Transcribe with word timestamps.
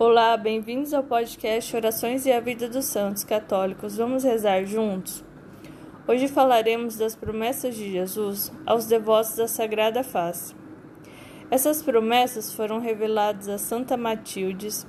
Olá, 0.00 0.36
bem-vindos 0.36 0.94
ao 0.94 1.02
podcast 1.02 1.74
Orações 1.74 2.24
e 2.24 2.30
a 2.30 2.38
Vida 2.38 2.68
dos 2.68 2.84
Santos 2.84 3.24
Católicos. 3.24 3.96
Vamos 3.96 4.22
rezar 4.22 4.64
juntos? 4.64 5.24
Hoje 6.06 6.28
falaremos 6.28 6.96
das 6.96 7.16
promessas 7.16 7.74
de 7.74 7.90
Jesus 7.90 8.52
aos 8.64 8.86
devotos 8.86 9.34
da 9.34 9.48
Sagrada 9.48 10.04
Face. 10.04 10.54
Essas 11.50 11.82
promessas 11.82 12.54
foram 12.54 12.78
reveladas 12.78 13.48
a 13.48 13.58
Santa 13.58 13.96
Matildes, 13.96 14.86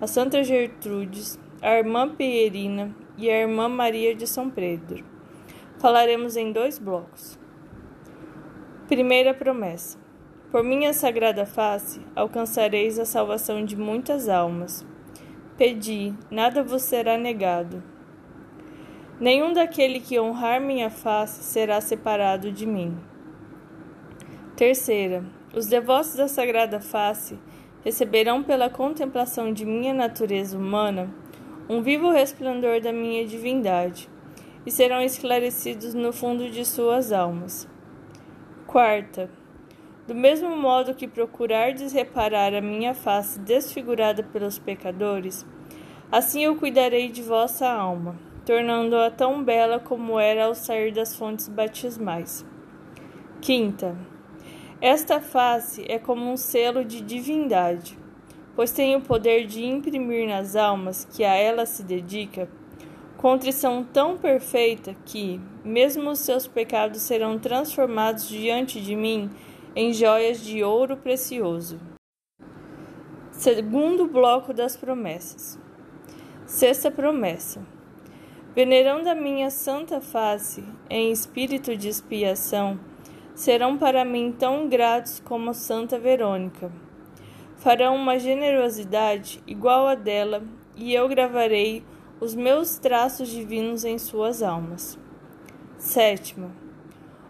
a 0.00 0.06
Santa 0.06 0.42
Gertrudes, 0.42 1.38
a 1.60 1.76
Irmã 1.76 2.08
Pierina 2.08 2.96
e 3.18 3.28
a 3.28 3.38
Irmã 3.38 3.68
Maria 3.68 4.14
de 4.14 4.26
São 4.26 4.48
Pedro. 4.48 5.04
Falaremos 5.78 6.34
em 6.34 6.50
dois 6.50 6.78
blocos. 6.78 7.38
Primeira 8.88 9.34
promessa. 9.34 10.05
Por 10.56 10.64
minha 10.64 10.94
sagrada 10.94 11.44
face 11.44 12.00
alcançareis 12.16 12.98
a 12.98 13.04
salvação 13.04 13.62
de 13.62 13.76
muitas 13.76 14.26
almas. 14.26 14.86
Pedi, 15.54 16.14
nada 16.30 16.62
vos 16.62 16.80
será 16.80 17.18
negado. 17.18 17.82
Nenhum 19.20 19.52
daquele 19.52 20.00
que 20.00 20.18
honrar 20.18 20.58
minha 20.58 20.88
face 20.88 21.42
será 21.42 21.78
separado 21.82 22.50
de 22.50 22.64
mim. 22.64 22.96
Terceira, 24.56 25.22
os 25.54 25.66
devotos 25.66 26.14
da 26.14 26.26
sagrada 26.26 26.80
face 26.80 27.38
receberão 27.84 28.42
pela 28.42 28.70
contemplação 28.70 29.52
de 29.52 29.66
minha 29.66 29.92
natureza 29.92 30.56
humana 30.56 31.14
um 31.68 31.82
vivo 31.82 32.08
resplendor 32.08 32.80
da 32.80 32.94
minha 32.94 33.26
divindade 33.26 34.08
e 34.64 34.70
serão 34.70 35.02
esclarecidos 35.02 35.92
no 35.92 36.14
fundo 36.14 36.48
de 36.48 36.64
suas 36.64 37.12
almas. 37.12 37.68
Quarta, 38.66 39.28
do 40.06 40.14
mesmo 40.14 40.56
modo 40.56 40.94
que 40.94 41.08
procurardes 41.08 41.92
reparar 41.92 42.54
a 42.54 42.60
minha 42.60 42.94
face 42.94 43.38
desfigurada 43.40 44.22
pelos 44.22 44.58
pecadores, 44.58 45.44
assim 46.10 46.44
eu 46.44 46.56
cuidarei 46.56 47.08
de 47.08 47.22
vossa 47.22 47.68
alma, 47.68 48.16
tornando-a 48.44 49.10
tão 49.10 49.42
bela 49.42 49.80
como 49.80 50.18
era 50.18 50.44
ao 50.44 50.54
sair 50.54 50.92
das 50.92 51.16
fontes 51.16 51.48
batismais. 51.48 52.46
Quinta. 53.40 53.96
Esta 54.80 55.20
face 55.20 55.84
é 55.88 55.98
como 55.98 56.30
um 56.30 56.36
selo 56.36 56.84
de 56.84 57.00
divindade, 57.00 57.98
pois 58.54 58.70
tem 58.70 58.94
o 58.94 59.00
poder 59.00 59.46
de 59.46 59.64
imprimir 59.64 60.28
nas 60.28 60.54
almas 60.54 61.04
que 61.04 61.24
a 61.24 61.34
ela 61.34 61.66
se 61.66 61.82
dedica 61.82 62.48
contrição 63.16 63.82
tão 63.82 64.16
perfeita 64.16 64.94
que, 65.04 65.40
mesmo 65.64 66.10
os 66.10 66.20
seus 66.20 66.46
pecados 66.46 67.02
serão 67.02 67.38
transformados 67.38 68.28
diante 68.28 68.80
de 68.80 68.94
mim 68.94 69.30
em 69.76 69.92
joias 69.92 70.40
de 70.40 70.64
ouro 70.64 70.96
precioso. 70.96 71.78
Segundo 73.30 74.06
bloco 74.06 74.54
das 74.54 74.74
promessas. 74.74 75.58
Sexta 76.46 76.90
promessa. 76.90 77.60
Venerando 78.54 79.10
a 79.10 79.14
minha 79.14 79.50
santa 79.50 80.00
face 80.00 80.64
em 80.88 81.12
espírito 81.12 81.76
de 81.76 81.88
expiação, 81.88 82.80
serão 83.34 83.76
para 83.76 84.02
mim 84.02 84.32
tão 84.32 84.66
gratos 84.66 85.20
como 85.20 85.52
Santa 85.52 85.98
Verônica. 85.98 86.72
Farão 87.56 87.96
uma 87.96 88.18
generosidade 88.18 89.42
igual 89.46 89.86
a 89.86 89.94
dela, 89.94 90.42
e 90.74 90.94
eu 90.94 91.06
gravarei 91.06 91.84
os 92.18 92.34
meus 92.34 92.78
traços 92.78 93.28
divinos 93.28 93.84
em 93.84 93.98
suas 93.98 94.42
almas. 94.42 94.98
Sétima 95.76 96.65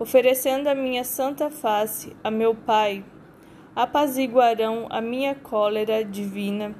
oferecendo 0.00 0.66
a 0.68 0.74
minha 0.74 1.04
santa 1.04 1.50
face 1.50 2.16
a 2.24 2.30
meu 2.30 2.54
Pai, 2.54 3.04
apaziguarão 3.76 4.86
a 4.88 4.98
minha 4.98 5.34
cólera 5.34 6.02
divina 6.02 6.74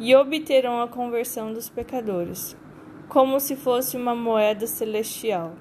e 0.00 0.16
obterão 0.16 0.80
a 0.80 0.88
conversão 0.88 1.52
dos 1.52 1.68
pecadores, 1.68 2.56
como 3.10 3.38
se 3.38 3.56
fosse 3.56 3.94
uma 3.94 4.14
moeda 4.14 4.66
celestial. 4.66 5.52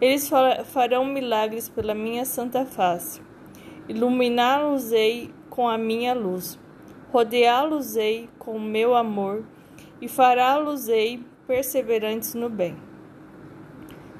Eles 0.00 0.30
farão 0.66 1.04
milagres 1.04 1.68
pela 1.68 1.96
minha 1.96 2.24
santa 2.24 2.64
face. 2.64 3.20
Iluminá-los-ei 3.88 5.34
com 5.50 5.68
a 5.68 5.76
minha 5.76 6.14
luz, 6.14 6.56
rodeá-los-ei 7.12 8.30
com 8.38 8.52
o 8.52 8.60
meu 8.60 8.94
amor 8.94 9.44
e 10.00 10.06
fará-los-ei 10.06 11.24
perseverantes 11.44 12.34
no 12.34 12.48
bem. 12.48 12.76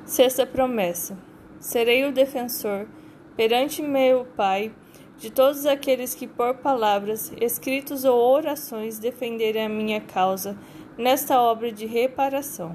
Sexta 0.05 0.45
promessa 0.45 1.30
serei 1.61 2.05
o 2.05 2.13
defensor 2.13 2.89
perante 3.37 3.83
meu 3.83 4.25
Pai 4.37 4.73
de 5.17 5.31
todos 5.31 5.67
aqueles 5.67 6.15
que 6.15 6.27
por 6.27 6.55
palavras, 6.55 7.31
escritos 7.39 8.07
ou 8.07 8.19
orações 8.19 8.99
defenderem 8.99 9.67
a 9.67 9.69
minha 9.69 10.01
causa 10.01 10.59
nesta 10.97 11.41
obra 11.41 11.71
de 11.71 11.85
reparação. 11.85 12.75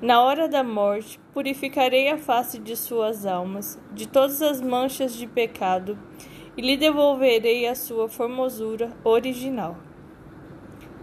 Na 0.00 0.20
hora 0.22 0.46
da 0.46 0.62
morte, 0.62 1.18
purificarei 1.32 2.08
a 2.10 2.18
face 2.18 2.58
de 2.58 2.76
suas 2.76 3.24
almas 3.24 3.80
de 3.92 4.06
todas 4.06 4.42
as 4.42 4.60
manchas 4.60 5.14
de 5.14 5.26
pecado 5.26 5.98
e 6.56 6.60
lhe 6.60 6.76
devolverei 6.76 7.66
a 7.66 7.74
sua 7.74 8.08
formosura 8.08 8.92
original. 9.02 9.76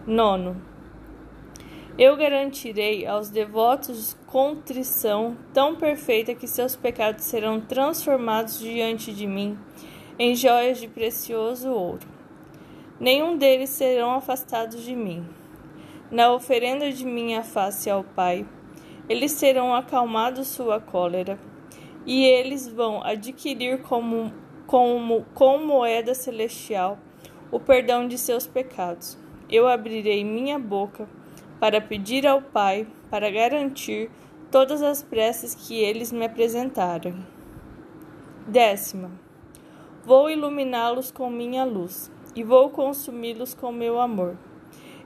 Nono. 0.06 0.62
Eu 2.00 2.16
garantirei 2.16 3.06
aos 3.06 3.30
devotos 3.30 4.16
contrição 4.26 5.36
tão 5.54 5.76
perfeita 5.76 6.34
que 6.34 6.48
seus 6.48 6.74
pecados 6.74 7.26
serão 7.26 7.60
transformados 7.60 8.58
diante 8.58 9.12
de 9.14 9.28
mim 9.28 9.60
em 10.18 10.34
joias 10.34 10.80
de 10.80 10.88
precioso 10.88 11.70
ouro. 11.70 12.08
Nenhum 13.02 13.38
deles 13.38 13.72
serão 13.72 14.12
afastados 14.12 14.82
de 14.82 14.96
mim. 14.96 15.28
Na 16.10 16.32
oferenda 16.32 16.90
de 16.90 17.06
minha 17.06 17.44
face 17.44 17.90
ao 17.90 18.02
Pai, 18.02 18.48
eles 19.10 19.38
terão 19.38 19.76
acalmado 19.76 20.46
sua 20.46 20.80
cólera, 20.80 21.38
e 22.06 22.24
eles 22.24 22.66
vão 22.66 23.04
adquirir 23.04 23.82
como, 23.82 24.34
como 24.66 25.26
com 25.34 25.58
moeda 25.66 26.16
celestial 26.16 26.98
o 27.52 27.60
perdão 27.60 28.08
de 28.08 28.18
seus 28.18 28.48
pecados. 28.48 29.18
Eu 29.50 29.68
abrirei 29.68 30.24
minha 30.24 30.58
boca 30.58 31.19
para 31.60 31.82
pedir 31.82 32.26
ao 32.26 32.42
Pai 32.42 32.88
para 33.10 33.30
garantir 33.30 34.10
todas 34.50 34.82
as 34.82 35.04
preces 35.04 35.54
que 35.54 35.80
eles 35.80 36.12
me 36.12 36.26
apresentaram. 36.26 37.16
Décima. 38.48 39.12
Vou 40.06 40.30
iluminá-los 40.30 41.12
com 41.12 41.30
minha 41.30 41.64
luz 41.66 42.12
e 42.36 42.44
vou 42.44 42.70
consumi-los 42.70 43.54
com 43.54 43.72
meu 43.72 44.00
amor. 44.00 44.38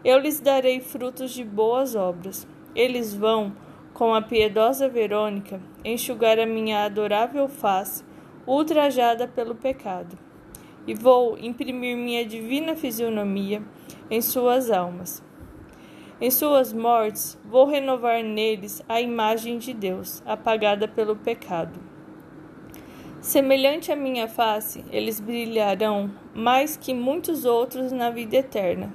Eu 0.06 0.20
lhes 0.20 0.40
darei 0.40 0.80
frutos 0.80 1.32
de 1.32 1.44
boas 1.44 1.96
obras. 1.96 2.48
Eles 2.76 3.14
vão, 3.14 3.54
com 3.94 4.14
a 4.14 4.22
piedosa 4.22 4.88
Verônica, 4.88 5.60
enxugar 5.84 6.40
a 6.40 6.46
minha 6.46 6.86
adorável 6.86 7.48
face, 7.48 8.04
ultrajada 8.46 9.28
pelo 9.28 9.56
pecado. 9.56 10.18
E 10.86 10.94
vou 10.94 11.38
imprimir 11.38 11.96
minha 11.98 12.26
divina 12.26 12.76
fisionomia 12.76 13.64
em 14.10 14.22
suas 14.22 14.70
almas 14.70 15.24
em 16.24 16.32
suas 16.32 16.72
mortes, 16.72 17.38
vou 17.44 17.66
renovar 17.66 18.24
neles 18.24 18.82
a 18.88 19.02
imagem 19.02 19.58
de 19.58 19.74
Deus, 19.74 20.24
apagada 20.26 20.88
pelo 20.88 21.18
pecado. 21.18 21.78
Semelhante 23.20 23.92
à 23.92 23.96
minha 23.98 24.26
face, 24.26 24.86
eles 24.90 25.20
brilharão 25.20 26.10
mais 26.34 26.78
que 26.78 26.94
muitos 26.94 27.44
outros 27.44 27.92
na 27.92 28.10
vida 28.10 28.38
eterna, 28.38 28.94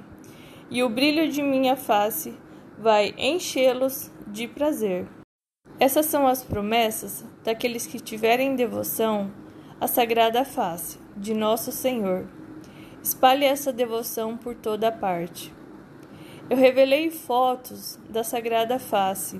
e 0.71 0.81
o 0.81 0.89
brilho 0.89 1.29
de 1.29 1.43
minha 1.43 1.75
face 1.75 2.33
vai 2.79 3.13
enchê-los 3.15 4.11
de 4.25 4.47
prazer. 4.47 5.07
Essas 5.79 6.07
são 6.07 6.25
as 6.25 6.43
promessas 6.43 7.23
daqueles 7.43 7.85
que 7.85 7.99
tiverem 7.99 8.55
devoção 8.55 9.31
à 9.79 9.85
sagrada 9.85 10.43
face 10.43 10.97
de 11.15 11.35
nosso 11.35 11.71
Senhor. 11.71 12.27
Espalhe 13.03 13.45
essa 13.45 13.71
devoção 13.71 14.35
por 14.35 14.55
toda 14.55 14.91
parte. 14.91 15.58
Eu 16.49 16.57
revelei 16.57 17.11
fotos 17.11 17.99
da 18.09 18.23
Sagrada 18.23 18.79
Face. 18.79 19.39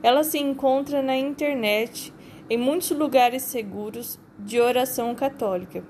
Ela 0.00 0.22
se 0.22 0.38
encontra 0.38 1.02
na 1.02 1.16
internet 1.16 2.14
em 2.48 2.56
muitos 2.56 2.92
lugares 2.92 3.42
seguros 3.42 4.16
de 4.38 4.60
oração 4.60 5.12
católica. 5.12 5.82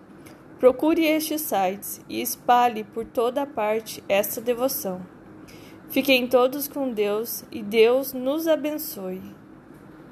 Procure 0.59 1.05
estes 1.05 1.43
sites 1.43 2.01
e 2.09 2.23
espalhe 2.23 2.85
por 2.85 3.05
toda 3.05 3.45
parte 3.45 4.03
esta 4.09 4.41
devoção. 4.41 5.07
Fiquem 5.91 6.27
todos 6.27 6.67
com 6.67 6.91
Deus 6.91 7.45
e 7.53 7.63
Deus 7.63 8.15
nos 8.15 8.49
abençoe. 8.49 9.36